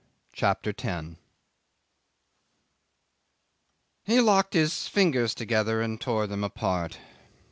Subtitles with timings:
[0.33, 1.19] ."'CHAPTER 10
[4.03, 6.97] 'He locked his fingers together and tore them apart.